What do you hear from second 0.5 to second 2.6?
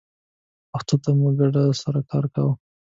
پښتو ته په ګډه سره کار کوو